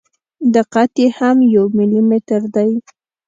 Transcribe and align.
دقت 0.55 0.91
یې 1.01 1.07
هم 1.17 1.37
یو 1.55 1.65
ملي 1.77 2.01
متر 2.09 2.41
دی. 2.55 2.71